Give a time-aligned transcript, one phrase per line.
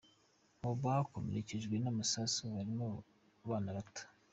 [0.61, 2.87] Mu bakomerekejwe n’amasasu harimo
[3.45, 4.03] abana bato.